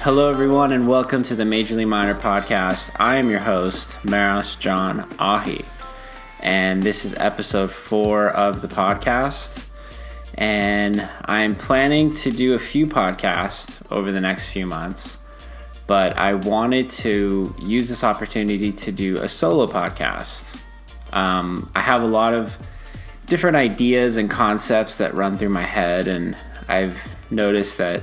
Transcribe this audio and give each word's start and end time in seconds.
Hello, 0.00 0.30
everyone, 0.30 0.72
and 0.72 0.88
welcome 0.88 1.22
to 1.24 1.34
the 1.34 1.44
Majorly 1.44 1.86
Minor 1.86 2.14
podcast. 2.14 2.90
I 2.96 3.16
am 3.16 3.28
your 3.28 3.40
host, 3.40 3.98
Mehruss 4.02 4.58
Jon 4.58 5.06
Ahi, 5.18 5.62
and 6.40 6.82
this 6.82 7.04
is 7.04 7.12
episode 7.18 7.70
four 7.70 8.30
of 8.30 8.62
the 8.62 8.68
podcast. 8.68 9.66
And 10.36 11.06
I'm 11.26 11.54
planning 11.54 12.14
to 12.14 12.30
do 12.30 12.54
a 12.54 12.58
few 12.58 12.86
podcasts 12.86 13.82
over 13.90 14.10
the 14.10 14.22
next 14.22 14.50
few 14.50 14.64
months, 14.64 15.18
but 15.86 16.16
I 16.16 16.32
wanted 16.32 16.88
to 16.90 17.54
use 17.58 17.90
this 17.90 18.02
opportunity 18.02 18.72
to 18.72 18.90
do 18.90 19.18
a 19.18 19.28
solo 19.28 19.66
podcast. 19.66 20.58
Um, 21.12 21.70
I 21.74 21.80
have 21.80 22.02
a 22.02 22.08
lot 22.08 22.32
of 22.32 22.56
different 23.28 23.56
ideas 23.56 24.16
and 24.16 24.30
concepts 24.30 24.98
that 24.98 25.14
run 25.14 25.36
through 25.36 25.50
my 25.50 25.62
head, 25.62 26.08
and 26.08 26.36
I've 26.68 26.98
noticed 27.30 27.78
that 27.78 28.02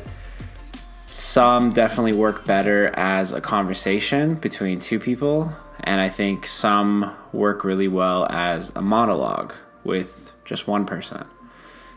some 1.07 1.71
definitely 1.71 2.13
work 2.13 2.45
better 2.45 2.91
as 2.95 3.31
a 3.31 3.41
conversation 3.41 4.35
between 4.35 4.79
two 4.79 4.99
people, 4.99 5.51
and 5.83 5.99
I 5.99 6.09
think 6.09 6.45
some 6.45 7.15
work 7.31 7.63
really 7.63 7.87
well 7.87 8.27
as 8.29 8.71
a 8.75 8.81
monologue 8.81 9.53
with 9.83 10.31
just 10.45 10.67
one 10.67 10.85
person. 10.85 11.25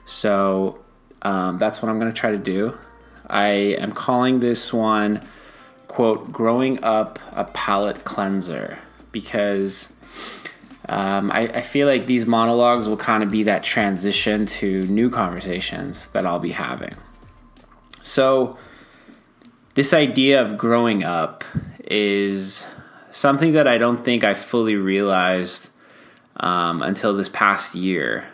So 0.04 0.78
um, 1.22 1.58
that's 1.58 1.82
what 1.82 1.90
I'm 1.90 1.98
going 1.98 2.12
to 2.12 2.18
try 2.18 2.30
to 2.30 2.38
do. 2.38 2.78
I 3.26 3.48
am 3.78 3.92
calling 3.92 4.40
this 4.40 4.72
one, 4.72 5.22
quote, 5.86 6.32
growing 6.32 6.82
up 6.82 7.18
a 7.32 7.44
palate 7.44 8.04
cleanser 8.04 8.78
because 9.12 9.92
um, 10.88 11.30
I, 11.30 11.48
I 11.48 11.60
feel 11.60 11.86
like 11.86 12.06
these 12.06 12.26
monologues 12.26 12.88
will 12.88 12.96
kind 12.96 13.22
of 13.22 13.30
be 13.30 13.42
that 13.44 13.62
transition 13.62 14.46
to 14.46 14.86
new 14.86 15.10
conversations 15.10 16.08
that 16.08 16.24
I'll 16.24 16.38
be 16.38 16.50
having. 16.50 16.94
So, 18.02 18.56
this 19.74 19.92
idea 19.92 20.40
of 20.40 20.56
growing 20.56 21.04
up 21.04 21.44
is 21.84 22.66
something 23.10 23.52
that 23.52 23.68
I 23.68 23.78
don't 23.78 24.02
think 24.04 24.24
I 24.24 24.34
fully 24.34 24.76
realized 24.76 25.68
um, 26.36 26.82
until 26.82 27.14
this 27.14 27.28
past 27.28 27.74
year. 27.74 28.26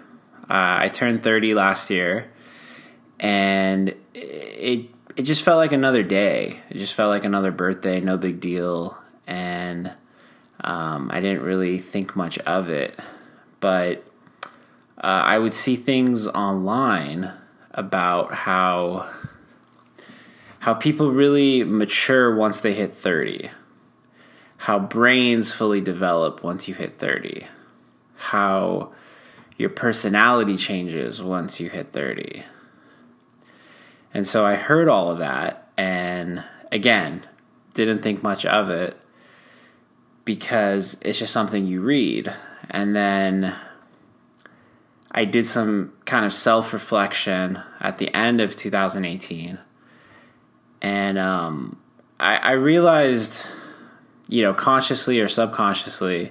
Uh, 0.43 0.79
I 0.81 0.89
turned 0.93 1.23
30 1.23 1.55
last 1.55 1.91
year, 1.91 2.31
and 3.19 3.95
it 4.15 4.91
it 5.17 5.23
just 5.23 5.43
felt 5.43 5.59
like 5.59 5.73
another 5.73 6.03
day. 6.03 6.61
It 6.71 6.79
just 6.79 6.95
felt 6.95 7.11
like 7.11 7.25
another 7.25 7.51
birthday, 7.51 8.01
no 8.01 8.17
big 8.17 8.41
deal, 8.41 8.99
and 9.27 9.93
um, 10.65 11.11
I 11.13 11.21
didn't 11.21 11.43
really 11.43 11.79
think 11.79 12.17
much 12.17 12.39
of 12.39 12.71
it. 12.71 12.99
But 13.61 14.05
uh, 14.97 15.23
I 15.25 15.39
would 15.39 15.55
see 15.55 15.77
things 15.77 16.27
online 16.27 17.31
about 17.71 18.35
how 18.35 19.09
how 20.61 20.73
people 20.73 21.13
really 21.13 21.63
mature 21.63 22.35
once 22.35 22.63
they 22.63 22.73
hit 22.73 22.95
30, 22.95 23.51
how 24.57 24.79
brains 24.79 25.53
fully 25.53 25.83
develop 25.83 26.43
once 26.43 26.67
you 26.67 26.75
hit 26.75 26.97
30, 26.97 27.47
how 28.17 28.91
your 29.59 29.69
personality 29.69 30.57
changes 30.57 31.23
once 31.23 31.61
you 31.61 31.69
hit 31.69 31.93
30. 31.93 32.45
And 34.15 34.27
so 34.27 34.47
I 34.47 34.55
heard 34.55 34.89
all 34.89 35.11
of 35.11 35.19
that, 35.19 35.69
and 35.77 36.43
again, 36.73 37.25
didn't 37.75 38.01
think 38.01 38.23
much 38.23 38.47
of 38.47 38.71
it 38.71 38.97
because 40.25 40.99
it's 41.03 41.19
just 41.19 41.33
something 41.33 41.67
you 41.67 41.81
read. 41.81 42.33
And 42.71 42.95
then 42.95 43.55
I 45.11 45.25
did 45.25 45.47
some 45.47 45.93
kind 46.05 46.25
of 46.25 46.33
self 46.33 46.73
reflection 46.73 47.61
at 47.81 47.99
the 47.99 48.15
end 48.15 48.41
of 48.41 48.57
2018 48.57 49.59
and 50.85 51.19
um, 51.19 51.79
I, 52.21 52.37
I 52.37 52.51
realized, 52.53 53.47
you 54.29 54.43
know, 54.43 54.53
consciously 54.53 55.19
or 55.19 55.29
subconsciously, 55.29 56.31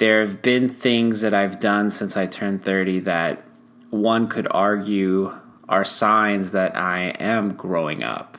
there 0.00 0.24
have 0.24 0.42
been 0.42 0.68
things 0.68 1.20
that 1.20 1.32
I've 1.32 1.60
done 1.60 1.90
since 1.90 2.16
I 2.16 2.26
turned 2.26 2.64
30 2.64 2.98
that 3.00 3.44
one 3.90 4.26
could 4.26 4.48
argue 4.50 5.32
are 5.68 5.84
signs 5.84 6.50
that 6.50 6.76
I 6.76 7.14
am 7.20 7.54
growing 7.54 8.02
up. 8.02 8.38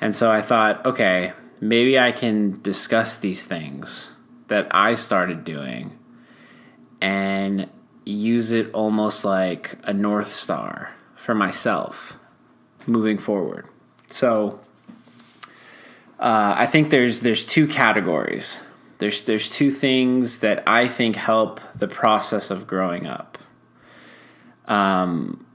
And 0.00 0.16
so 0.16 0.32
I 0.32 0.42
thought, 0.42 0.84
okay, 0.84 1.32
maybe 1.60 1.98
I 1.98 2.12
can 2.12 2.60
discuss 2.62 3.16
these 3.16 3.44
things 3.44 4.14
that 4.48 4.66
I 4.70 4.94
started 4.94 5.44
doing 5.44 5.98
and 7.00 7.68
use 8.04 8.52
it 8.52 8.72
almost 8.72 9.24
like 9.24 9.78
a 9.84 9.92
North 9.92 10.28
Star 10.28 10.92
for 11.14 11.34
myself 11.34 12.16
moving 12.86 13.18
forward. 13.18 13.66
So 14.08 14.60
uh, 16.18 16.54
I 16.56 16.66
think 16.66 16.90
there's 16.90 17.20
there's 17.20 17.44
two 17.44 17.66
categories. 17.66 18.60
There's 18.98 19.22
there's 19.22 19.50
two 19.50 19.70
things 19.70 20.40
that 20.40 20.62
I 20.66 20.88
think 20.88 21.16
help 21.16 21.60
the 21.76 21.88
process 21.88 22.50
of 22.50 22.66
growing 22.66 23.06
up. 23.06 23.38
Um, 24.66 25.46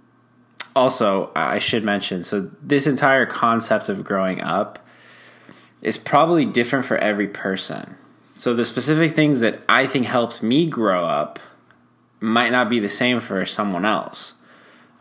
also, 0.75 1.31
I 1.35 1.59
should 1.59 1.83
mention 1.83 2.23
so 2.23 2.51
this 2.61 2.87
entire 2.87 3.25
concept 3.25 3.89
of 3.89 4.03
growing 4.03 4.41
up 4.41 4.79
is 5.83 5.97
probably 5.97 6.45
different 6.45 6.85
for 6.85 6.97
every 6.97 7.27
person. 7.27 7.97
So 8.35 8.53
the 8.53 8.65
specific 8.65 9.15
things 9.15 9.41
that 9.41 9.59
I 9.69 9.85
think 9.85 10.05
helped 10.05 10.41
me 10.41 10.67
grow 10.67 11.05
up 11.05 11.39
might 12.19 12.51
not 12.51 12.69
be 12.69 12.79
the 12.79 12.89
same 12.89 13.19
for 13.19 13.45
someone 13.45 13.85
else. 13.85 14.35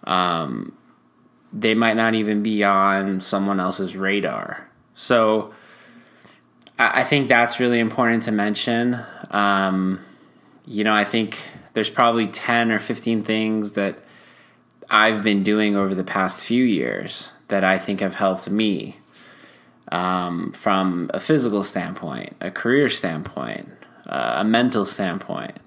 Um, 0.05 0.77
they 1.53 1.75
might 1.75 1.95
not 1.95 2.15
even 2.15 2.43
be 2.43 2.65
on 2.65 3.21
someone 3.21 3.61
else's 3.61 3.97
radar. 3.97 4.69
So 4.95 5.55
I, 6.79 7.05
think 7.05 7.29
that's 7.29 7.61
really 7.61 7.79
important 7.79 8.25
to 8.25 8.33
mention. 8.33 8.99
Um, 9.31 10.01
you 10.67 10.83
know, 10.83 10.93
I 10.93 11.05
think 11.05 11.39
there's 11.75 11.91
probably 11.91 12.27
10 12.27 12.73
or 12.73 12.79
15 12.79 13.23
things 13.23 13.75
that 13.75 13.99
I've 14.91 15.23
been 15.23 15.43
doing 15.43 15.77
over 15.77 15.95
the 15.95 16.05
past 16.05 16.45
few 16.45 16.65
years 16.65 17.31
that 17.49 17.63
I 17.63 17.79
think 17.79 18.01
have 18.01 18.17
helped 18.17 18.51
me 18.51 18.97
um, 19.91 20.53
from 20.53 21.11
a 21.13 21.21
physical 21.21 21.63
standpoint, 21.63 22.37
a 22.41 22.51
career 22.51 22.89
standpoint, 22.89 23.69
uh, 24.07 24.37
a 24.39 24.45
mental 24.45 24.85
standpoint. 24.85 25.59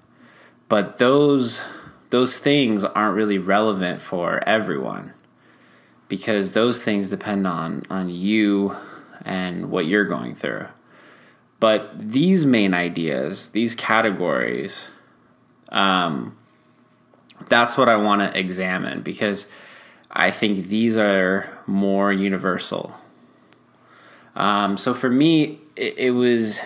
But 0.68 0.98
those 0.98 1.62
those 2.10 2.38
things 2.38 2.84
aren't 2.84 3.16
really 3.16 3.38
relevant 3.38 4.00
for 4.00 4.42
everyone 4.48 5.12
because 6.08 6.52
those 6.52 6.82
things 6.82 7.08
depend 7.08 7.46
on 7.46 7.84
on 7.90 8.08
you 8.08 8.76
and 9.24 9.70
what 9.70 9.86
you're 9.86 10.04
going 10.04 10.34
through. 10.34 10.66
But 11.58 11.90
these 11.98 12.44
main 12.44 12.74
ideas, 12.74 13.48
these 13.48 13.74
categories, 13.74 14.88
um, 15.70 16.36
that's 17.48 17.76
what 17.76 17.88
I 17.88 17.96
want 17.96 18.20
to 18.20 18.38
examine 18.38 19.02
because 19.02 19.48
I 20.10 20.30
think 20.30 20.68
these 20.68 20.96
are 20.96 21.48
more 21.66 22.12
universal. 22.12 22.94
Um, 24.36 24.76
so 24.76 24.94
for 24.94 25.10
me, 25.10 25.58
it, 25.74 25.98
it 25.98 26.10
was. 26.12 26.60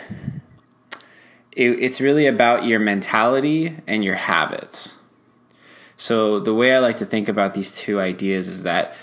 It, 1.57 1.81
it's 1.81 2.01
really 2.01 2.27
about 2.27 2.65
your 2.65 2.79
mentality 2.79 3.75
and 3.87 4.05
your 4.05 4.15
habits. 4.15 4.97
So 5.97 6.39
the 6.39 6.55
way 6.55 6.75
I 6.75 6.79
like 6.79 6.97
to 6.99 7.07
think 7.07 7.29
about 7.29 7.55
these 7.55 7.73
two 7.73 8.01
ideas 8.01 8.47
is 8.47 8.63
that 8.63 8.95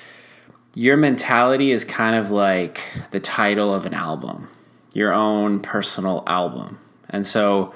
your 0.73 0.95
mentality 0.95 1.71
is 1.71 1.83
kind 1.83 2.15
of 2.15 2.31
like 2.31 2.81
the 3.11 3.19
title 3.19 3.73
of 3.73 3.85
an 3.85 3.93
album, 3.93 4.47
your 4.93 5.13
own 5.13 5.59
personal 5.59 6.23
album. 6.25 6.79
And 7.09 7.25
so 7.27 7.73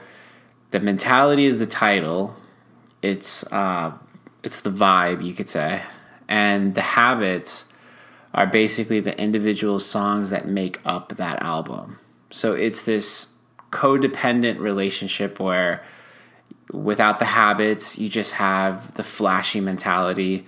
the 0.72 0.80
mentality 0.80 1.46
is 1.46 1.60
the 1.60 1.66
title. 1.66 2.36
It's 3.02 3.44
uh, 3.52 3.92
it's 4.44 4.62
the 4.62 4.70
vibe, 4.72 5.24
you 5.24 5.34
could 5.34 5.50
say, 5.50 5.82
and 6.28 6.76
the 6.76 6.82
habits 6.82 7.66
are 8.34 8.48
basically 8.48 9.00
the 9.00 9.20
individual 9.20 9.80
songs 9.80 10.30
that 10.30 10.48
make 10.48 10.80
up 10.86 11.16
that 11.18 11.42
album. 11.42 12.00
So 12.30 12.54
it's 12.54 12.84
this 12.84 13.36
codependent 13.72 14.60
relationship 14.60 15.40
where 15.40 15.84
without 16.72 17.20
the 17.20 17.26
habits, 17.26 17.98
you 17.98 18.10
just 18.10 18.34
have 18.36 18.94
the 18.96 19.04
flashy 19.04 19.60
mentality 19.60 20.46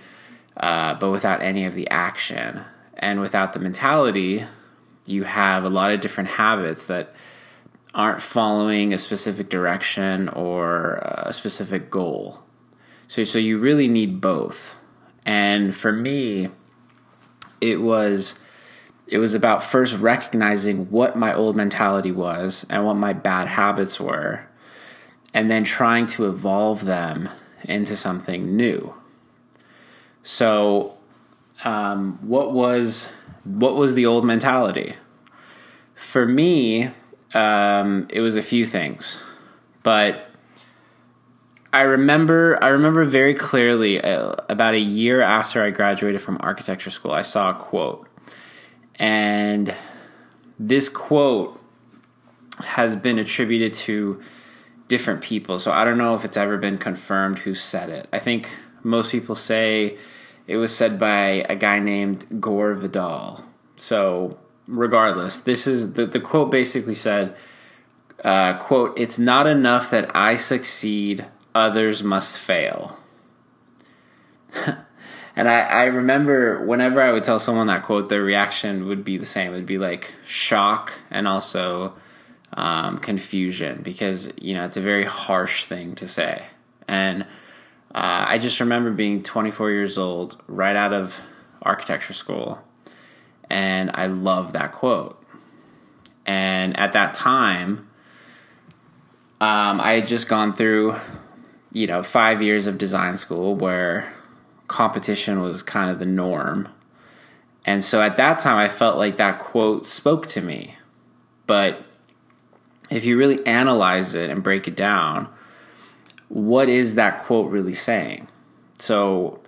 uh, 0.56 0.94
but 0.94 1.10
without 1.10 1.42
any 1.42 1.64
of 1.64 1.74
the 1.74 1.88
action. 1.90 2.62
And 2.96 3.20
without 3.20 3.52
the 3.52 3.58
mentality, 3.58 4.44
you 5.06 5.24
have 5.24 5.64
a 5.64 5.68
lot 5.68 5.90
of 5.90 6.00
different 6.00 6.30
habits 6.30 6.86
that 6.86 7.14
aren't 7.92 8.22
following 8.22 8.92
a 8.92 8.98
specific 8.98 9.48
direction 9.48 10.28
or 10.28 10.94
a 11.02 11.32
specific 11.32 11.90
goal. 11.90 12.44
So, 13.08 13.24
so 13.24 13.38
you 13.38 13.58
really 13.58 13.88
need 13.88 14.20
both. 14.20 14.76
And 15.26 15.74
for 15.74 15.92
me, 15.92 16.48
it 17.70 17.80
was 17.80 18.38
it 19.06 19.18
was 19.18 19.34
about 19.34 19.62
first 19.62 19.96
recognizing 19.98 20.90
what 20.90 21.16
my 21.16 21.34
old 21.34 21.56
mentality 21.56 22.10
was 22.10 22.64
and 22.70 22.86
what 22.86 22.94
my 22.94 23.12
bad 23.12 23.48
habits 23.48 24.00
were, 24.00 24.46
and 25.32 25.50
then 25.50 25.64
trying 25.64 26.06
to 26.06 26.26
evolve 26.26 26.84
them 26.84 27.28
into 27.64 27.96
something 27.96 28.56
new. 28.56 28.94
So 30.22 30.94
um, 31.64 32.18
what 32.22 32.52
was 32.52 33.12
what 33.44 33.76
was 33.76 33.94
the 33.94 34.06
old 34.06 34.24
mentality? 34.24 34.94
For 35.94 36.26
me, 36.26 36.90
um, 37.34 38.06
it 38.10 38.20
was 38.20 38.36
a 38.36 38.42
few 38.42 38.66
things, 38.66 39.22
but 39.82 40.30
I 41.74 41.80
remember 41.80 42.56
I 42.62 42.68
remember 42.68 43.02
very 43.02 43.34
clearly 43.34 44.00
uh, 44.00 44.36
about 44.48 44.74
a 44.74 44.80
year 44.80 45.20
after 45.20 45.60
I 45.60 45.70
graduated 45.70 46.22
from 46.22 46.36
architecture 46.38 46.90
school, 46.90 47.10
I 47.10 47.22
saw 47.22 47.50
a 47.50 47.54
quote, 47.54 48.06
and 48.94 49.74
this 50.56 50.88
quote 50.88 51.60
has 52.60 52.94
been 52.94 53.18
attributed 53.18 53.74
to 53.74 54.22
different 54.86 55.20
people. 55.20 55.58
So 55.58 55.72
I 55.72 55.84
don't 55.84 55.98
know 55.98 56.14
if 56.14 56.24
it's 56.24 56.36
ever 56.36 56.58
been 56.58 56.78
confirmed 56.78 57.40
who 57.40 57.56
said 57.56 57.90
it. 57.90 58.08
I 58.12 58.20
think 58.20 58.50
most 58.84 59.10
people 59.10 59.34
say 59.34 59.98
it 60.46 60.58
was 60.58 60.72
said 60.72 61.00
by 61.00 61.44
a 61.48 61.56
guy 61.56 61.80
named 61.80 62.40
Gore 62.40 62.74
Vidal. 62.74 63.44
So 63.74 64.38
regardless, 64.68 65.38
this 65.38 65.66
is 65.66 65.94
the, 65.94 66.06
the 66.06 66.20
quote 66.20 66.52
basically 66.52 66.94
said, 66.94 67.34
uh, 68.22 68.58
quote, 68.58 68.96
it's 68.96 69.18
not 69.18 69.48
enough 69.48 69.90
that 69.90 70.14
I 70.14 70.36
succeed, 70.36 71.26
others 71.54 72.02
must 72.02 72.38
fail. 72.38 72.98
and 75.36 75.48
I, 75.48 75.60
I 75.60 75.84
remember 75.84 76.64
whenever 76.64 77.00
I 77.00 77.12
would 77.12 77.24
tell 77.24 77.38
someone 77.38 77.68
that 77.68 77.84
quote, 77.84 78.08
their 78.08 78.22
reaction 78.22 78.86
would 78.86 79.04
be 79.04 79.16
the 79.16 79.26
same. 79.26 79.52
It 79.52 79.56
would 79.56 79.66
be 79.66 79.78
like 79.78 80.14
shock 80.24 80.92
and 81.10 81.28
also 81.28 81.94
um, 82.52 82.98
confusion 82.98 83.82
because, 83.82 84.32
you 84.40 84.54
know, 84.54 84.64
it's 84.64 84.76
a 84.76 84.82
very 84.82 85.04
harsh 85.04 85.64
thing 85.64 85.94
to 85.96 86.08
say. 86.08 86.46
And 86.88 87.22
uh, 87.94 88.26
I 88.28 88.38
just 88.38 88.60
remember 88.60 88.90
being 88.90 89.22
24 89.22 89.70
years 89.70 89.98
old, 89.98 90.42
right 90.48 90.76
out 90.76 90.92
of 90.92 91.20
architecture 91.62 92.12
school, 92.12 92.60
and 93.48 93.90
I 93.94 94.06
love 94.06 94.52
that 94.52 94.72
quote. 94.72 95.22
And 96.26 96.76
at 96.78 96.92
that 96.94 97.14
time, 97.14 97.88
um, 99.40 99.80
I 99.80 99.92
had 99.92 100.06
just 100.06 100.28
gone 100.28 100.54
through, 100.54 100.96
you 101.74 101.88
know, 101.88 102.02
five 102.02 102.40
years 102.40 102.66
of 102.66 102.78
design 102.78 103.16
school 103.18 103.54
where 103.54 104.10
competition 104.68 105.42
was 105.42 105.62
kind 105.62 105.90
of 105.90 105.98
the 105.98 106.06
norm. 106.06 106.68
And 107.66 107.84
so 107.84 108.00
at 108.00 108.16
that 108.16 108.38
time, 108.38 108.56
I 108.56 108.68
felt 108.68 108.96
like 108.96 109.16
that 109.16 109.40
quote 109.40 109.84
spoke 109.84 110.26
to 110.28 110.40
me. 110.40 110.76
But 111.46 111.84
if 112.90 113.04
you 113.04 113.18
really 113.18 113.44
analyze 113.44 114.14
it 114.14 114.30
and 114.30 114.42
break 114.42 114.68
it 114.68 114.76
down, 114.76 115.28
what 116.28 116.68
is 116.68 116.94
that 116.94 117.24
quote 117.24 117.50
really 117.50 117.74
saying? 117.74 118.28
So 118.76 119.40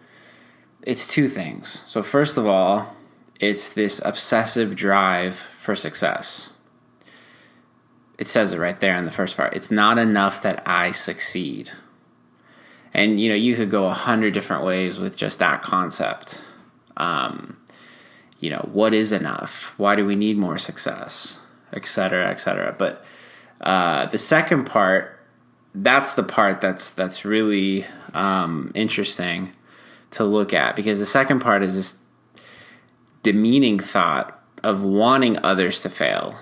it's 0.83 1.07
two 1.07 1.29
things. 1.29 1.83
So, 1.87 2.03
first 2.03 2.37
of 2.37 2.47
all, 2.47 2.95
it's 3.39 3.69
this 3.69 4.01
obsessive 4.05 4.75
drive 4.75 5.37
for 5.37 5.75
success. 5.75 6.53
It 8.19 8.27
says 8.27 8.53
it 8.53 8.59
right 8.59 8.79
there 8.81 8.97
in 8.97 9.05
the 9.05 9.11
first 9.11 9.37
part. 9.37 9.55
It's 9.55 9.71
not 9.71 9.99
enough 9.99 10.43
that 10.43 10.63
I 10.67 10.91
succeed. 10.93 11.71
And 12.97 13.21
you 13.21 13.29
know, 13.29 13.35
you 13.35 13.55
could 13.55 13.71
go 13.71 13.85
a 13.85 13.93
hundred 13.93 14.33
different 14.33 14.65
ways 14.65 14.99
with 14.99 15.19
just 15.19 15.39
that 15.39 15.61
concept. 15.61 16.41
Um, 16.97 17.59
you 18.41 18.49
know, 18.49 18.67
what 18.73 18.95
is 18.95 19.13
enough? 19.13 19.75
Why 19.77 19.97
do 19.97 20.07
we 20.07 20.17
need 20.17 20.39
more 20.39 20.57
success? 20.57 21.39
Etc. 21.75 22.27
Etc. 22.27 22.75
But 22.79 23.05
uh, 23.61 24.07
the 24.07 24.17
second 24.17 24.65
part, 24.65 25.21
that's 25.75 26.13
the 26.13 26.23
part 26.23 26.63
that's 26.63 26.91
that's 26.91 27.27
really 27.27 27.85
um, 28.15 28.73
interesting 28.75 29.53
to 30.13 30.25
look 30.25 30.55
at 30.55 30.75
because 30.75 30.99
the 30.99 31.05
second 31.05 31.41
part 31.41 31.63
is 31.63 31.75
this 31.75 31.99
demeaning 33.23 33.79
thought 33.79 34.43
of 34.63 34.83
wanting 34.83 35.39
others 35.45 35.83
to 35.83 35.91
fail, 35.91 36.35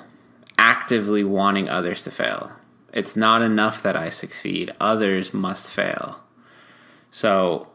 actively 0.56 1.24
wanting 1.24 1.68
others 1.68 2.04
to 2.04 2.12
fail. 2.12 2.52
It's 2.92 3.16
not 3.16 3.42
enough 3.42 3.82
that 3.82 3.96
I 3.96 4.08
succeed, 4.08 4.72
others 4.78 5.34
must 5.34 5.72
fail. 5.72 6.20
So, 7.14 7.68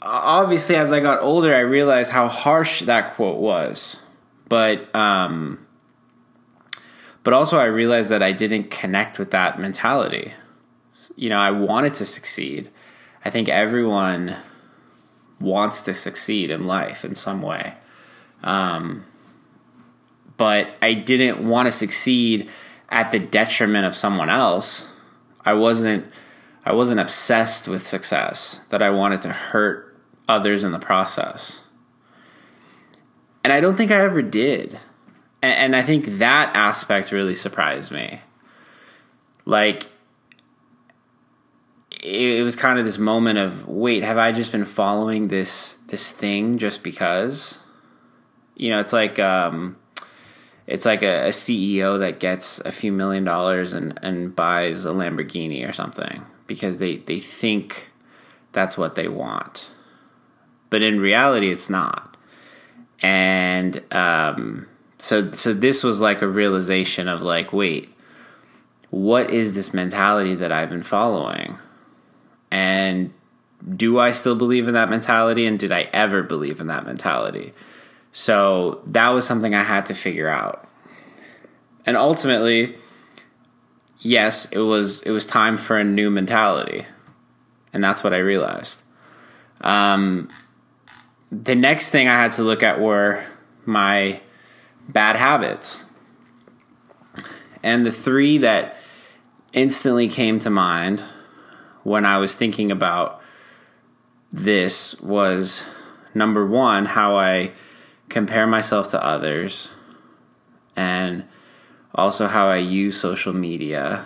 obviously, 0.00 0.76
as 0.76 0.92
I 0.92 1.00
got 1.00 1.20
older, 1.20 1.52
I 1.52 1.62
realized 1.62 2.12
how 2.12 2.28
harsh 2.28 2.82
that 2.82 3.16
quote 3.16 3.40
was. 3.40 4.00
But, 4.48 4.94
um, 4.94 5.66
but 7.24 7.34
also, 7.34 7.58
I 7.58 7.64
realized 7.64 8.08
that 8.10 8.22
I 8.22 8.30
didn't 8.30 8.70
connect 8.70 9.18
with 9.18 9.32
that 9.32 9.58
mentality. 9.58 10.32
You 11.16 11.28
know, 11.28 11.40
I 11.40 11.50
wanted 11.50 11.94
to 11.94 12.06
succeed. 12.06 12.70
I 13.24 13.30
think 13.30 13.48
everyone 13.48 14.36
wants 15.40 15.80
to 15.80 15.92
succeed 15.92 16.52
in 16.52 16.68
life 16.68 17.04
in 17.04 17.16
some 17.16 17.42
way. 17.42 17.74
Um, 18.44 19.06
but 20.36 20.68
I 20.80 20.94
didn't 20.94 21.48
want 21.48 21.66
to 21.66 21.72
succeed 21.72 22.48
at 22.90 23.10
the 23.10 23.18
detriment 23.18 23.86
of 23.86 23.96
someone 23.96 24.30
else. 24.30 24.86
I 25.44 25.54
wasn't 25.54 26.06
I 26.66 26.72
wasn't 26.72 26.98
obsessed 26.98 27.68
with 27.68 27.80
success 27.80 28.60
that 28.70 28.82
I 28.82 28.90
wanted 28.90 29.22
to 29.22 29.28
hurt 29.28 29.96
others 30.28 30.64
in 30.64 30.72
the 30.72 30.80
process. 30.80 31.60
And 33.44 33.52
I 33.52 33.60
don't 33.60 33.76
think 33.76 33.92
I 33.92 34.00
ever 34.00 34.20
did. 34.20 34.80
And, 35.40 35.58
and 35.58 35.76
I 35.76 35.82
think 35.84 36.18
that 36.18 36.56
aspect 36.56 37.12
really 37.12 37.36
surprised 37.36 37.92
me. 37.92 38.20
Like 39.44 39.84
it, 42.02 42.40
it 42.40 42.42
was 42.42 42.56
kind 42.56 42.80
of 42.80 42.84
this 42.84 42.98
moment 42.98 43.38
of 43.38 43.68
wait, 43.68 44.02
have 44.02 44.18
I 44.18 44.32
just 44.32 44.50
been 44.50 44.64
following 44.64 45.28
this 45.28 45.78
this 45.86 46.10
thing 46.10 46.58
just 46.58 46.82
because? 46.82 47.58
You 48.56 48.70
know, 48.70 48.80
it's 48.80 48.92
like 48.92 49.20
um, 49.20 49.76
it's 50.66 50.84
like 50.84 51.04
a, 51.04 51.26
a, 51.26 51.28
CEO 51.28 52.00
that 52.00 52.18
gets 52.18 52.58
a 52.60 52.72
few 52.72 52.90
million 52.90 53.22
dollars 53.22 53.72
and, 53.72 53.96
and 54.02 54.34
buys 54.34 54.84
a 54.84 54.90
Lamborghini 54.90 55.68
or 55.68 55.72
something 55.72 56.24
because 56.46 56.78
they, 56.78 56.96
they 56.96 57.20
think 57.20 57.90
that's 58.52 58.78
what 58.78 58.94
they 58.94 59.08
want. 59.08 59.70
But 60.70 60.82
in 60.82 61.00
reality, 61.00 61.50
it's 61.50 61.70
not. 61.70 62.16
And 63.02 63.82
um, 63.92 64.68
so 64.98 65.30
so 65.32 65.52
this 65.52 65.84
was 65.84 66.00
like 66.00 66.22
a 66.22 66.28
realization 66.28 67.08
of 67.08 67.22
like, 67.22 67.52
wait, 67.52 67.94
what 68.90 69.30
is 69.30 69.54
this 69.54 69.74
mentality 69.74 70.34
that 70.34 70.52
I've 70.52 70.70
been 70.70 70.82
following? 70.82 71.58
And 72.50 73.12
do 73.76 73.98
I 73.98 74.12
still 74.12 74.36
believe 74.36 74.68
in 74.68 74.74
that 74.74 74.88
mentality? 74.88 75.46
And 75.46 75.58
did 75.58 75.72
I 75.72 75.82
ever 75.92 76.22
believe 76.22 76.60
in 76.60 76.68
that 76.68 76.86
mentality? 76.86 77.52
So 78.12 78.80
that 78.86 79.10
was 79.10 79.26
something 79.26 79.54
I 79.54 79.62
had 79.62 79.86
to 79.86 79.94
figure 79.94 80.28
out. 80.28 80.66
And 81.84 81.96
ultimately, 81.96 82.76
yes, 84.06 84.46
it 84.52 84.58
was 84.58 85.02
it 85.02 85.10
was 85.10 85.26
time 85.26 85.56
for 85.56 85.76
a 85.76 85.84
new 85.84 86.10
mentality. 86.10 86.86
And 87.72 87.82
that's 87.82 88.02
what 88.02 88.14
I 88.14 88.18
realized. 88.18 88.80
Um, 89.60 90.30
the 91.30 91.54
next 91.54 91.90
thing 91.90 92.08
I 92.08 92.14
had 92.14 92.32
to 92.32 92.42
look 92.42 92.62
at 92.62 92.80
were 92.80 93.22
my 93.64 94.20
bad 94.88 95.16
habits. 95.16 95.84
And 97.62 97.84
the 97.84 97.92
three 97.92 98.38
that 98.38 98.76
instantly 99.52 100.08
came 100.08 100.38
to 100.40 100.50
mind 100.50 101.02
when 101.82 102.04
I 102.06 102.18
was 102.18 102.34
thinking 102.34 102.70
about 102.70 103.20
this 104.32 105.00
was 105.00 105.64
number 106.14 106.46
one, 106.46 106.86
how 106.86 107.16
I 107.16 107.52
compare 108.08 108.46
myself 108.46 108.88
to 108.90 109.04
others, 109.04 109.70
and 110.76 111.24
also 111.96 112.28
how 112.28 112.48
I 112.48 112.58
use 112.58 113.00
social 113.00 113.32
media, 113.32 114.04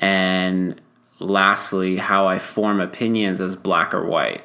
and 0.00 0.80
lastly, 1.20 1.96
how 1.96 2.26
I 2.26 2.38
form 2.38 2.80
opinions 2.80 3.40
as 3.40 3.54
black 3.54 3.94
or 3.94 4.04
white. 4.04 4.42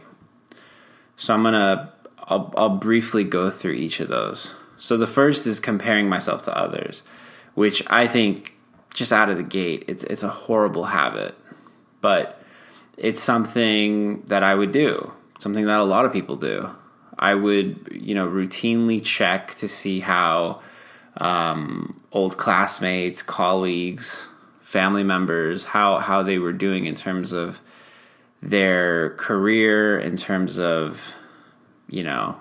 So 1.16 1.34
I'm 1.34 1.44
gonna 1.44 1.92
I'll, 2.30 2.54
I'll 2.56 2.78
briefly 2.78 3.24
go 3.24 3.50
through 3.50 3.74
each 3.74 4.00
of 4.00 4.08
those. 4.08 4.56
So 4.78 4.96
the 4.96 5.08
first 5.08 5.48
is 5.48 5.60
comparing 5.60 6.08
myself 6.08 6.44
to 6.44 6.58
others, 6.58 7.04
which 7.56 7.84
I 7.90 8.08
think 8.08 8.54
just 8.94 9.12
out 9.12 9.30
of 9.30 9.38
the 9.38 9.44
gate, 9.44 9.86
it's 9.88 10.04
it's 10.06 10.24
a 10.24 10.30
horrible 10.30 10.86
habit, 10.86 11.36
but 12.02 12.42
it's 12.98 13.22
something 13.22 14.22
that 14.24 14.44
I 14.44 14.56
would 14.56 14.72
do, 14.72 15.12
something 15.40 15.66
that 15.66 15.80
a 15.80 15.84
lot 15.84 16.06
of 16.06 16.14
people 16.14 16.36
do. 16.36 16.70
I 17.18 17.34
would, 17.34 17.90
you 17.92 18.16
know, 18.16 18.28
routinely 18.28 19.04
check 19.04 19.56
to 19.56 19.68
see 19.68 20.00
how 20.00 20.62
um, 21.20 22.02
old 22.12 22.38
classmates, 22.38 23.22
colleagues, 23.22 24.28
family 24.62 25.04
members, 25.04 25.66
how 25.66 25.98
how 25.98 26.24
they 26.24 26.40
were 26.40 26.54
doing 26.54 26.86
in 26.86 26.96
terms 26.96 27.34
of 27.34 27.62
their 28.42 29.12
career, 29.12 30.00
in 30.00 30.16
terms 30.16 30.60
of, 30.60 31.14
you 31.90 32.04
know, 32.04 32.38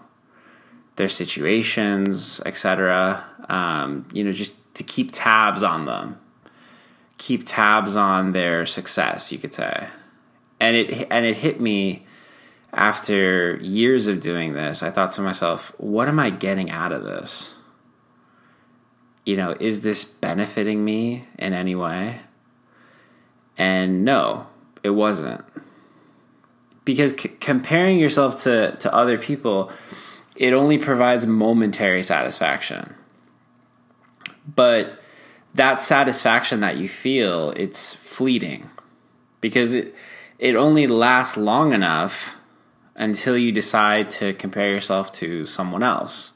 their 0.97 1.09
situations, 1.09 2.41
etc. 2.47 3.25
Um, 3.49 4.07
you 4.13 4.25
know, 4.25 4.33
just 4.33 4.55
to 4.75 4.85
keep 4.85 5.11
tabs 5.13 5.63
on 5.63 5.87
them 5.87 6.19
keep 7.19 7.45
tabs 7.45 7.97
on 7.97 8.33
their 8.33 8.65
success, 8.65 9.31
you 9.31 9.39
could 9.39 9.53
say. 9.53 9.89
And 10.61 10.75
it 10.75 11.07
and 11.11 11.27
it 11.27 11.37
hit 11.37 11.61
me 11.61 12.07
after 12.73 13.57
years 13.57 14.07
of 14.07 14.21
doing 14.21 14.55
this, 14.55 14.83
I 14.83 14.91
thought 14.91 15.13
to 15.13 15.21
myself, 15.21 15.73
what 15.79 16.09
am 16.09 16.19
I 16.19 16.31
getting 16.31 16.71
out 16.71 16.93
of 16.93 17.05
this? 17.05 17.55
You 19.29 19.37
know, 19.37 19.55
is 19.61 19.83
this 19.83 20.07
benefiting 20.07 20.87
me 20.87 21.27
in 21.39 21.53
any 21.53 21.75
way? 21.75 22.21
And 23.59 24.03
no, 24.03 24.47
it 24.83 24.89
wasn't. 24.89 25.45
Because 26.87 27.11
c- 27.11 27.29
comparing 27.39 27.99
yourself 27.99 28.43
to, 28.45 28.75
to 28.77 28.95
other 28.95 29.19
people, 29.19 29.71
it 30.35 30.55
only 30.55 30.79
provides 30.79 31.27
momentary 31.27 32.03
satisfaction. 32.03 32.95
But 34.57 34.99
that 35.53 35.83
satisfaction 35.83 36.61
that 36.61 36.79
you 36.79 36.89
feel, 36.89 37.51
it's 37.51 37.93
fleeting. 37.93 38.71
Because 39.43 39.75
it, 39.75 39.95
it 40.39 40.57
only 40.57 40.87
lasts 40.87 41.37
long 41.37 41.75
enough 41.75 42.39
until 42.95 43.37
you 43.37 43.53
decide 43.53 44.09
to 44.09 44.33
compare 44.33 44.71
yourself 44.71 45.13
to 45.13 45.45
someone 45.45 45.83
else. 45.83 46.33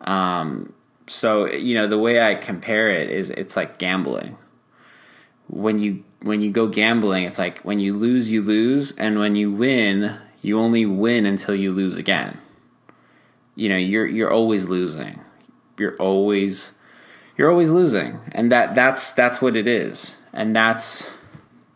Um, 0.00 0.72
so 1.10 1.50
you 1.50 1.74
know 1.74 1.88
the 1.88 1.98
way 1.98 2.20
I 2.20 2.36
compare 2.36 2.88
it 2.88 3.10
is 3.10 3.30
it's 3.30 3.56
like 3.56 3.78
gambling. 3.78 4.36
When 5.48 5.80
you 5.80 6.04
when 6.22 6.40
you 6.40 6.52
go 6.52 6.68
gambling, 6.68 7.24
it's 7.24 7.38
like 7.38 7.58
when 7.60 7.80
you 7.80 7.94
lose, 7.94 8.30
you 8.30 8.42
lose, 8.42 8.92
and 8.96 9.18
when 9.18 9.34
you 9.34 9.50
win, 9.50 10.16
you 10.40 10.60
only 10.60 10.86
win 10.86 11.26
until 11.26 11.54
you 11.54 11.72
lose 11.72 11.96
again. 11.96 12.38
You 13.56 13.70
know, 13.70 13.76
you're 13.76 14.06
you're 14.06 14.30
always 14.30 14.68
losing. 14.68 15.20
You're 15.76 15.96
always 15.96 16.72
you're 17.36 17.50
always 17.50 17.70
losing, 17.70 18.20
and 18.30 18.52
that 18.52 18.76
that's 18.76 19.10
that's 19.10 19.42
what 19.42 19.56
it 19.56 19.66
is, 19.66 20.16
and 20.32 20.54
that's 20.54 21.10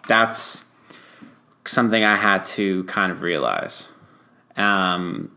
that's 0.06 0.64
something 1.64 2.04
I 2.04 2.14
had 2.14 2.44
to 2.44 2.84
kind 2.84 3.10
of 3.10 3.22
realize. 3.22 3.88
Um, 4.56 5.36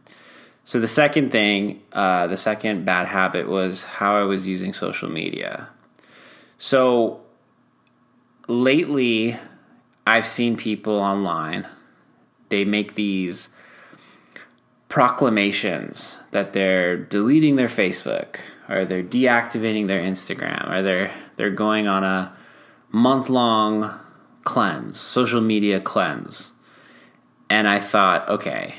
so 0.67 0.81
the 0.81 0.87
second 0.89 1.31
thing, 1.31 1.81
uh, 1.93 2.27
the 2.27 2.35
second 2.35 2.83
bad 2.83 3.07
habit 3.07 3.47
was 3.47 3.85
how 3.85 4.17
I 4.17 4.23
was 4.23 4.49
using 4.49 4.73
social 4.73 5.07
media. 5.07 5.69
So 6.57 7.21
lately, 8.49 9.37
I've 10.05 10.27
seen 10.27 10.57
people 10.57 10.99
online. 10.99 11.65
They 12.49 12.65
make 12.65 12.95
these 12.95 13.47
proclamations 14.89 16.19
that 16.31 16.51
they're 16.51 16.97
deleting 16.97 17.55
their 17.55 17.69
Facebook 17.69 18.35
or 18.67 18.83
they're 18.83 19.01
deactivating 19.01 19.87
their 19.87 20.01
Instagram 20.01 20.69
or 20.69 20.83
they're 20.83 21.11
they're 21.37 21.49
going 21.49 21.87
on 21.87 22.03
a 22.03 22.35
month 22.91 23.29
long 23.29 23.97
cleanse, 24.43 24.99
social 24.99 25.39
media 25.39 25.79
cleanse. 25.79 26.51
And 27.49 27.69
I 27.69 27.79
thought, 27.79 28.27
okay, 28.27 28.75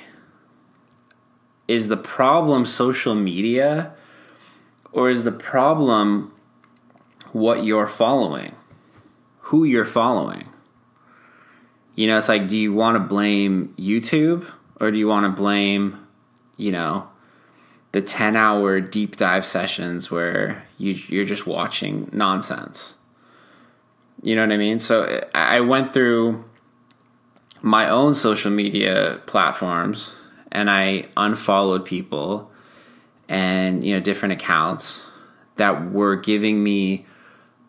is 1.68 1.88
the 1.88 1.96
problem 1.96 2.64
social 2.64 3.14
media 3.14 3.92
or 4.90 5.10
is 5.10 5.24
the 5.24 5.32
problem 5.32 6.34
what 7.32 7.62
you're 7.62 7.86
following? 7.86 8.56
Who 9.40 9.64
you're 9.64 9.84
following? 9.84 10.48
You 11.94 12.06
know, 12.06 12.16
it's 12.16 12.28
like, 12.28 12.48
do 12.48 12.56
you 12.56 12.72
want 12.72 12.94
to 12.96 13.00
blame 13.00 13.74
YouTube 13.78 14.50
or 14.80 14.90
do 14.90 14.96
you 14.96 15.06
want 15.06 15.26
to 15.26 15.40
blame, 15.40 16.06
you 16.56 16.72
know, 16.72 17.08
the 17.92 18.00
10 18.00 18.36
hour 18.36 18.80
deep 18.80 19.16
dive 19.16 19.44
sessions 19.44 20.10
where 20.10 20.64
you, 20.78 20.92
you're 21.08 21.24
just 21.24 21.46
watching 21.46 22.08
nonsense? 22.12 22.94
You 24.22 24.36
know 24.36 24.42
what 24.42 24.52
I 24.52 24.56
mean? 24.56 24.80
So 24.80 25.20
I 25.34 25.60
went 25.60 25.92
through 25.92 26.44
my 27.60 27.88
own 27.88 28.14
social 28.14 28.50
media 28.50 29.20
platforms 29.26 30.14
and 30.58 30.68
I 30.68 31.04
unfollowed 31.16 31.84
people 31.84 32.50
and 33.28 33.84
you 33.84 33.94
know 33.94 34.00
different 34.00 34.32
accounts 34.32 35.04
that 35.54 35.92
were 35.92 36.16
giving 36.16 36.62
me 36.62 37.06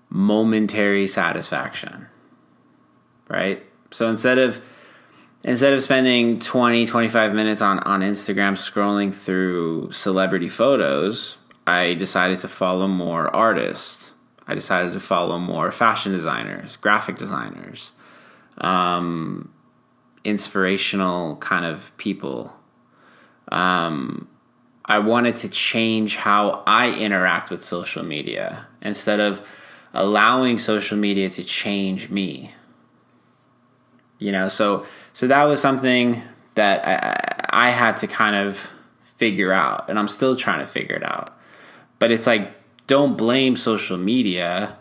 momentary 0.10 1.06
satisfaction. 1.06 2.08
Right? 3.28 3.64
So 3.92 4.10
instead 4.10 4.40
of 4.40 4.60
instead 5.44 5.74
of 5.74 5.84
spending 5.84 6.40
20 6.40 6.88
25 6.88 7.36
minutes 7.36 7.62
on 7.62 7.78
on 7.80 8.02
Instagram 8.02 8.54
scrolling 8.54 9.14
through 9.14 9.92
celebrity 9.92 10.50
photos, 10.50 11.38
I 11.68 11.94
decided 11.94 12.40
to 12.40 12.48
follow 12.48 12.88
more 12.88 13.34
artists. 13.36 14.14
I 14.48 14.56
decided 14.56 14.94
to 14.94 15.00
follow 15.00 15.38
more 15.38 15.72
fashion 15.72 16.12
designers, 16.12 16.76
graphic 16.76 17.18
designers, 17.18 17.92
um, 18.58 19.54
inspirational 20.24 21.36
kind 21.36 21.66
of 21.66 21.96
people 21.98 22.59
um, 23.50 24.28
I 24.86 25.00
wanted 25.00 25.36
to 25.38 25.50
change 25.50 26.16
how 26.16 26.64
I 26.66 26.92
interact 26.92 27.52
with 27.52 27.64
social 27.64 28.04
media 28.04 28.68
instead 28.82 29.20
of 29.20 29.46
allowing 29.94 30.58
social 30.58 30.98
media 30.98 31.30
to 31.30 31.44
change 31.44 32.10
me. 32.10 32.54
You 34.18 34.32
know, 34.32 34.50
so 34.50 34.86
so 35.14 35.28
that 35.28 35.44
was 35.46 35.62
something 35.62 36.22
that 36.56 36.86
I, 36.86 37.68
I 37.68 37.70
had 37.70 37.98
to 37.98 38.08
kind 38.08 38.36
of 38.36 38.68
figure 39.18 39.52
out, 39.52 39.90
and 39.90 40.00
I'm 40.00 40.08
still 40.08 40.36
trying 40.36 40.60
to 40.60 40.68
figure 40.68 40.96
it 40.96 41.04
out. 41.04 41.38
But 42.00 42.12
it's 42.12 42.26
like, 42.26 42.52
don't 42.88 43.18
blame 43.18 43.56
social 43.56 43.98
media. 43.98 44.78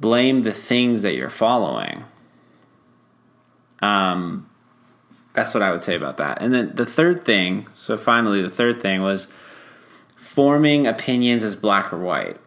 Blame 0.00 0.40
the 0.40 0.52
things 0.52 1.02
that 1.02 1.14
you're 1.16 1.30
following. 1.30 2.04
Um, 3.80 4.48
that's 5.38 5.54
what 5.54 5.62
I 5.62 5.70
would 5.70 5.84
say 5.84 5.94
about 5.94 6.16
that. 6.16 6.42
And 6.42 6.52
then 6.52 6.72
the 6.74 6.84
third 6.84 7.24
thing, 7.24 7.68
so 7.74 7.96
finally, 7.96 8.42
the 8.42 8.50
third 8.50 8.82
thing 8.82 9.02
was 9.02 9.28
forming 10.16 10.84
opinions 10.84 11.44
as 11.44 11.54
black 11.54 11.92
or 11.92 11.98
white. 11.98 12.38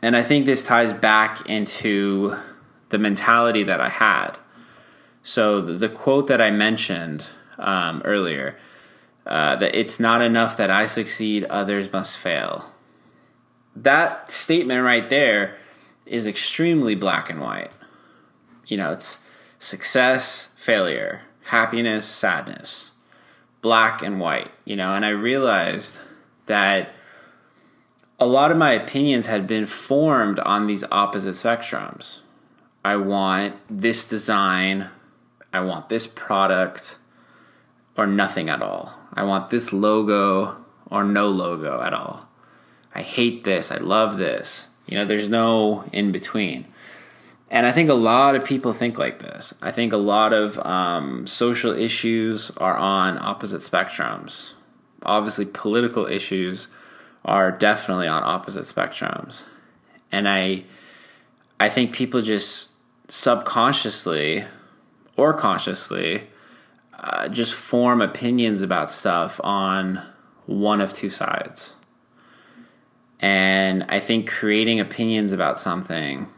And 0.00 0.16
I 0.16 0.22
think 0.22 0.46
this 0.46 0.62
ties 0.62 0.92
back 0.92 1.48
into 1.48 2.36
the 2.90 2.98
mentality 2.98 3.64
that 3.64 3.80
I 3.80 3.88
had. 3.88 4.38
So 5.24 5.60
the, 5.60 5.72
the 5.72 5.88
quote 5.88 6.28
that 6.28 6.40
I 6.40 6.52
mentioned 6.52 7.26
um, 7.58 8.00
earlier 8.04 8.56
uh, 9.26 9.56
that 9.56 9.74
it's 9.74 9.98
not 9.98 10.22
enough 10.22 10.56
that 10.58 10.70
I 10.70 10.86
succeed, 10.86 11.42
others 11.44 11.92
must 11.92 12.16
fail. 12.16 12.72
That 13.74 14.30
statement 14.30 14.84
right 14.84 15.10
there 15.10 15.56
is 16.04 16.28
extremely 16.28 16.94
black 16.94 17.28
and 17.28 17.40
white. 17.40 17.72
You 18.68 18.76
know, 18.76 18.92
it's 18.92 19.18
success, 19.58 20.50
failure, 20.56 21.22
happiness, 21.46 22.06
sadness, 22.06 22.90
black 23.62 24.02
and 24.02 24.18
white, 24.18 24.50
you 24.64 24.74
know, 24.74 24.94
and 24.94 25.04
I 25.04 25.10
realized 25.10 25.98
that 26.46 26.90
a 28.18 28.26
lot 28.26 28.50
of 28.50 28.56
my 28.56 28.72
opinions 28.72 29.26
had 29.26 29.46
been 29.46 29.66
formed 29.66 30.40
on 30.40 30.66
these 30.66 30.82
opposite 30.90 31.34
spectrums. 31.34 32.18
I 32.84 32.96
want 32.96 33.54
this 33.70 34.06
design, 34.06 34.88
I 35.52 35.60
want 35.60 35.88
this 35.88 36.08
product, 36.08 36.98
or 37.96 38.06
nothing 38.06 38.48
at 38.48 38.60
all. 38.60 38.92
I 39.14 39.22
want 39.22 39.50
this 39.50 39.72
logo 39.72 40.56
or 40.90 41.04
no 41.04 41.28
logo 41.28 41.80
at 41.80 41.94
all. 41.94 42.28
I 42.92 43.02
hate 43.02 43.44
this, 43.44 43.70
I 43.70 43.76
love 43.76 44.18
this. 44.18 44.66
You 44.86 44.98
know, 44.98 45.04
there's 45.04 45.30
no 45.30 45.84
in 45.92 46.10
between. 46.10 46.66
And 47.48 47.66
I 47.66 47.72
think 47.72 47.88
a 47.88 47.94
lot 47.94 48.34
of 48.34 48.44
people 48.44 48.72
think 48.72 48.98
like 48.98 49.20
this. 49.20 49.54
I 49.62 49.70
think 49.70 49.92
a 49.92 49.98
lot 49.98 50.32
of 50.32 50.58
um, 50.58 51.26
social 51.26 51.72
issues 51.72 52.50
are 52.56 52.76
on 52.76 53.18
opposite 53.18 53.60
spectrums. 53.60 54.54
Obviously, 55.02 55.44
political 55.44 56.06
issues 56.06 56.68
are 57.24 57.52
definitely 57.52 58.08
on 58.08 58.22
opposite 58.24 58.64
spectrums. 58.64 59.44
And 60.10 60.28
I, 60.28 60.64
I 61.60 61.68
think 61.68 61.92
people 61.92 62.20
just 62.20 62.70
subconsciously 63.08 64.44
or 65.16 65.32
consciously 65.32 66.24
uh, 66.98 67.28
just 67.28 67.54
form 67.54 68.00
opinions 68.00 68.62
about 68.62 68.90
stuff 68.90 69.40
on 69.44 70.02
one 70.46 70.80
of 70.80 70.92
two 70.92 71.10
sides. 71.10 71.76
And 73.20 73.84
I 73.88 74.00
think 74.00 74.28
creating 74.28 74.80
opinions 74.80 75.32
about 75.32 75.58
something 75.58 76.28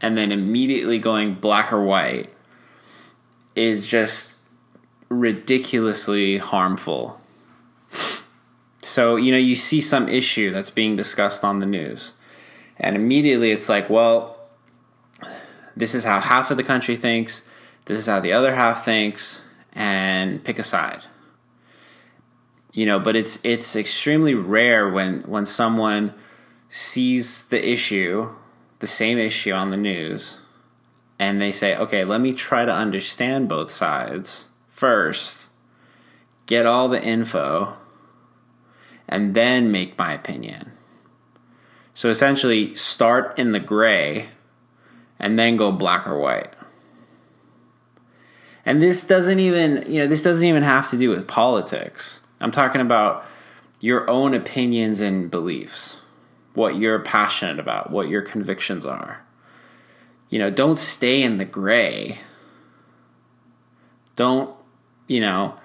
and 0.00 0.16
then 0.16 0.32
immediately 0.32 0.98
going 0.98 1.34
black 1.34 1.72
or 1.72 1.82
white 1.82 2.30
is 3.54 3.86
just 3.86 4.34
ridiculously 5.08 6.38
harmful. 6.38 7.20
So, 8.82 9.16
you 9.16 9.32
know, 9.32 9.38
you 9.38 9.56
see 9.56 9.80
some 9.80 10.08
issue 10.08 10.50
that's 10.50 10.70
being 10.70 10.96
discussed 10.96 11.44
on 11.44 11.58
the 11.58 11.66
news, 11.66 12.14
and 12.78 12.96
immediately 12.96 13.50
it's 13.50 13.68
like, 13.68 13.90
well, 13.90 14.38
this 15.76 15.94
is 15.94 16.04
how 16.04 16.20
half 16.20 16.50
of 16.50 16.56
the 16.56 16.62
country 16.62 16.96
thinks, 16.96 17.42
this 17.84 17.98
is 17.98 18.06
how 18.06 18.20
the 18.20 18.32
other 18.32 18.54
half 18.54 18.84
thinks, 18.84 19.42
and 19.72 20.42
pick 20.42 20.58
a 20.58 20.64
side. 20.64 21.04
You 22.72 22.86
know, 22.86 23.00
but 23.00 23.16
it's 23.16 23.40
it's 23.42 23.74
extremely 23.74 24.34
rare 24.34 24.88
when 24.88 25.22
when 25.22 25.44
someone 25.44 26.14
sees 26.68 27.44
the 27.48 27.68
issue 27.68 28.32
the 28.80 28.86
same 28.86 29.18
issue 29.18 29.52
on 29.52 29.70
the 29.70 29.76
news 29.76 30.40
and 31.18 31.40
they 31.40 31.52
say, 31.52 31.76
okay, 31.76 32.02
let 32.02 32.20
me 32.20 32.32
try 32.32 32.64
to 32.64 32.72
understand 32.72 33.48
both 33.48 33.70
sides 33.70 34.48
first, 34.68 35.48
get 36.46 36.64
all 36.64 36.88
the 36.88 37.02
info, 37.02 37.76
and 39.06 39.34
then 39.34 39.70
make 39.70 39.98
my 39.98 40.14
opinion. 40.14 40.72
So 41.92 42.08
essentially, 42.08 42.74
start 42.74 43.38
in 43.38 43.52
the 43.52 43.60
gray 43.60 44.28
and 45.18 45.38
then 45.38 45.58
go 45.58 45.70
black 45.70 46.06
or 46.06 46.18
white. 46.18 46.54
And 48.64 48.80
this 48.80 49.04
doesn't 49.04 49.38
even, 49.38 49.92
you 49.92 50.00
know, 50.00 50.06
this 50.06 50.22
doesn't 50.22 50.46
even 50.46 50.62
have 50.62 50.88
to 50.90 50.96
do 50.96 51.10
with 51.10 51.28
politics. 51.28 52.20
I'm 52.40 52.52
talking 52.52 52.80
about 52.80 53.26
your 53.80 54.08
own 54.08 54.32
opinions 54.32 55.00
and 55.00 55.30
beliefs, 55.30 55.99
what 56.54 56.76
you're 56.76 56.98
passionate 56.98 57.58
about, 57.58 57.90
what 57.90 58.08
your 58.08 58.22
convictions 58.22 58.84
are. 58.84 59.24
You 60.28 60.38
know, 60.38 60.50
don't 60.50 60.78
stay 60.78 61.22
in 61.22 61.38
the 61.38 61.44
gray. 61.44 62.18
Don't, 64.16 64.54
you 65.06 65.20
know, 65.20 65.56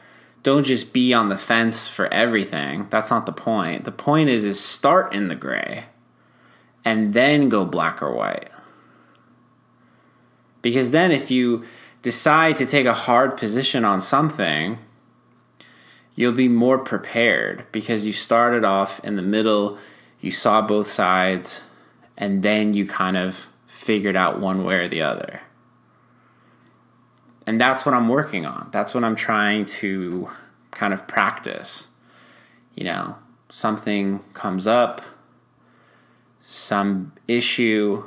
don't 0.44 0.64
just 0.64 0.94
be 0.94 1.14
on 1.14 1.30
the 1.30 1.38
fence 1.38 1.88
for 1.88 2.12
everything. 2.14 2.88
That's 2.90 3.10
not 3.10 3.26
the 3.26 3.32
point. 3.32 3.86
The 3.86 3.92
point 3.92 4.30
is 4.30 4.44
is 4.44 4.60
start 4.60 5.14
in 5.14 5.28
the 5.28 5.36
gray 5.36 5.86
and 6.84 7.14
then 7.14 7.50
go 7.50 7.66
black 7.66 8.02
or 8.02 8.14
white. 8.14 8.50
Because 10.62 10.92
then 10.92 11.12
if 11.12 11.30
you 11.32 11.64
decide 12.04 12.58
to 12.58 12.66
take 12.66 12.86
a 12.86 12.94
hard 12.94 13.38
position 13.38 13.84
on 13.84 14.02
something, 14.02 14.78
you'll 16.14 16.32
be 16.32 16.48
more 16.48 16.78
prepared 16.78 17.66
because 17.72 18.06
you 18.06 18.14
started 18.14 18.64
off 18.64 19.04
in 19.04 19.16
the 19.16 19.22
middle, 19.22 19.78
you 20.26 20.32
saw 20.32 20.60
both 20.60 20.88
sides, 20.88 21.64
and 22.18 22.42
then 22.42 22.74
you 22.74 22.88
kind 22.88 23.16
of 23.16 23.46
figured 23.68 24.16
out 24.16 24.40
one 24.40 24.64
way 24.64 24.76
or 24.76 24.88
the 24.88 25.04
other. 25.04 25.42
And 27.46 27.62
that's 27.62 27.86
what 27.86 27.94
I'm 27.94 28.10
working 28.10 28.44
on. 28.44 28.70
That's 28.72 28.96
what 28.96 29.04
I'm 29.04 29.16
trying 29.16 29.66
to 29.66 30.32
kind 30.72 30.94
of 30.94 31.08
practice. 31.08 31.90
You 32.74 32.86
know, 32.86 33.18
something 33.50 34.22
comes 34.34 34.66
up, 34.66 35.04
some 36.42 37.14
issue, 37.28 38.04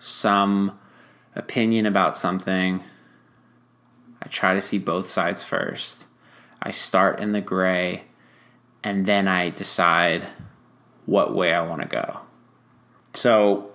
some 0.00 0.76
opinion 1.36 1.86
about 1.86 2.16
something, 2.16 2.82
I 4.20 4.28
try 4.28 4.54
to 4.54 4.60
see 4.60 4.78
both 4.78 5.06
sides 5.06 5.42
first. 5.42 6.08
I 6.60 6.72
start 6.72 7.20
in 7.20 7.30
the 7.30 7.40
gray 7.40 8.02
and 8.82 9.06
then 9.06 9.28
I 9.28 9.50
decide 9.50 10.24
what 11.06 11.34
way 11.34 11.52
I 11.52 11.60
want 11.66 11.82
to 11.82 11.88
go. 11.88 12.20
So, 13.12 13.70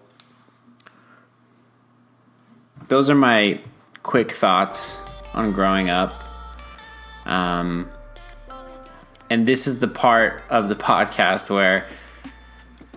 those 2.88 3.10
are 3.10 3.15
my 3.15 3.60
quick 4.03 4.32
thoughts 4.32 5.00
on 5.34 5.51
growing 5.51 5.89
up. 5.89 6.13
Um, 7.25 7.89
and 9.29 9.48
this 9.48 9.67
is 9.67 9.79
the 9.79 9.88
part 9.88 10.44
of 10.50 10.70
the 10.70 10.75
podcast 10.75 11.50
where 11.50 11.88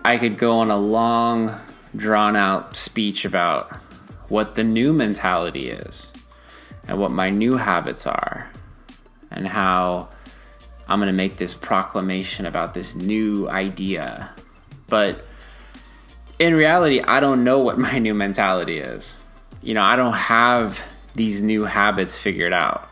I 0.05 0.17
could 0.17 0.37
go 0.37 0.59
on 0.59 0.69
a 0.69 0.77
long, 0.77 1.53
drawn 1.95 2.35
out 2.35 2.77
speech 2.77 3.25
about 3.25 3.71
what 4.29 4.55
the 4.55 4.63
new 4.63 4.93
mentality 4.93 5.69
is 5.69 6.13
and 6.87 6.99
what 6.99 7.11
my 7.11 7.29
new 7.29 7.57
habits 7.57 8.05
are 8.05 8.49
and 9.31 9.47
how 9.47 10.09
I'm 10.89 10.99
going 10.99 11.07
to 11.07 11.13
make 11.13 11.37
this 11.37 11.53
proclamation 11.53 12.45
about 12.45 12.73
this 12.73 12.95
new 12.95 13.49
idea. 13.49 14.31
But 14.87 15.25
in 16.39 16.53
reality, 16.55 17.01
I 17.01 17.19
don't 17.19 17.43
know 17.43 17.59
what 17.59 17.77
my 17.87 17.99
new 17.99 18.13
mentality 18.13 18.79
is. 18.79 19.17
You 19.61 19.73
know, 19.73 19.83
I 19.83 19.95
don't 19.95 20.13
have 20.13 20.81
these 21.13 21.41
new 21.41 21.63
habits 21.63 22.17
figured 22.17 22.53
out. 22.53 22.89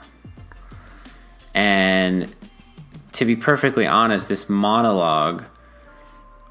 And 1.53 2.33
to 3.13 3.25
be 3.25 3.35
perfectly 3.35 3.87
honest, 3.87 4.29
this 4.29 4.47
monologue 4.47 5.43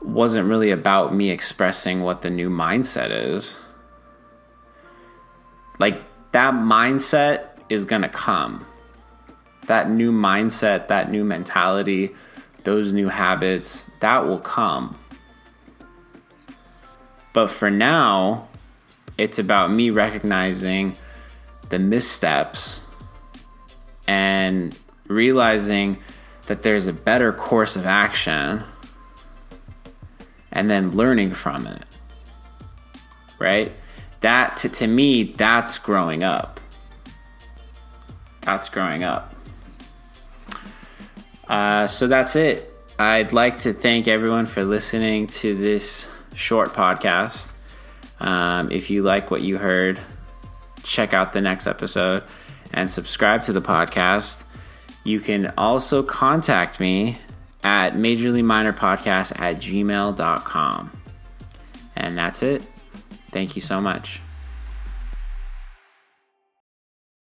wasn't 0.03 0.49
really 0.49 0.71
about 0.71 1.15
me 1.15 1.31
expressing 1.31 2.03
what 2.03 2.23
the 2.23 2.31
new 2.31 2.51
mindset 2.51 3.11
is 3.11 3.59
like 5.79 6.03
that 6.33 6.55
mindset 6.55 7.49
is 7.69 7.85
going 7.85 8.03
to 8.03 8.09
come. 8.09 8.65
That 9.67 9.91
new 9.91 10.13
mindset, 10.13 10.89
that 10.89 11.11
new 11.11 11.25
mentality, 11.25 12.15
those 12.65 12.93
new 12.93 13.09
habits, 13.09 13.87
that 14.01 14.27
will 14.27 14.39
come. 14.39 14.97
But 17.33 17.51
for 17.51 17.71
now, 17.71 18.49
it's 19.19 19.39
about 19.39 19.73
me 19.73 19.91
recognizing 19.91 20.95
the 21.69 21.79
missteps 21.79 22.83
and 24.09 24.77
realizing 25.09 25.99
that 26.47 26.63
there's 26.63 26.87
a 26.87 26.93
better 26.93 27.33
course 27.33 27.77
of 27.77 27.87
action 27.87 28.63
and 30.53 30.71
then 30.71 30.93
learning 30.93 31.33
from 31.33 31.67
it. 31.67 31.85
Right? 33.39 33.73
that 34.27 34.57
to, 34.57 34.69
to 34.69 34.89
me 34.89 35.23
that's 35.23 35.79
growing 35.79 36.25
up 36.25 36.59
that's 38.41 38.69
growing 38.69 39.05
up 39.05 39.36
uh, 41.49 41.87
so 41.87 42.07
that's 42.07 42.37
it. 42.37 42.73
I'd 42.99 43.33
like 43.33 43.61
to 43.61 43.73
thank 43.73 44.09
everyone 44.09 44.47
for 44.47 44.65
listening 44.65 45.27
to 45.29 45.55
this 45.55 46.09
short 46.35 46.73
podcast. 46.73 47.53
Um, 48.21 48.71
if 48.71 48.89
you 48.91 49.03
like 49.03 49.31
what 49.31 49.43
you 49.43 49.59
heard 49.59 50.01
check 50.87 51.13
out 51.13 51.33
the 51.33 51.41
next 51.41 51.67
episode 51.67 52.23
and 52.73 52.91
subscribe 52.91 53.43
to 53.45 53.53
the 53.53 53.61
podcast. 53.61 54.45
You 55.05 55.21
can 55.21 55.53
also 55.59 56.03
contact 56.03 56.81
me 56.81 57.19
at 57.63 57.95
majorlyminorpodcast 57.95 58.45
minor 58.45 58.73
podcast 58.73 59.41
at 59.41 59.57
gmail.com 59.57 60.93
and 61.97 62.17
that's 62.17 62.43
it. 62.43 62.63
Thank 63.31 63.57
you 63.57 63.63
so 63.63 63.81
much. 63.81 64.21